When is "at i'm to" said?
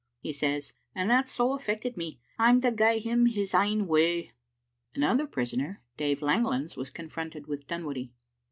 2.39-2.71